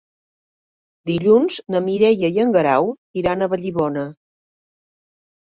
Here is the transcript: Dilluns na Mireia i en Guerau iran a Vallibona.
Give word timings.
Dilluns 1.09 1.57
na 1.75 1.81
Mireia 1.89 2.31
i 2.37 2.41
en 2.45 2.55
Guerau 2.57 2.89
iran 3.23 3.47
a 3.47 3.49
Vallibona. 3.53 4.07